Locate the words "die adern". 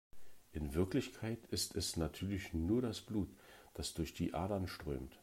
4.15-4.67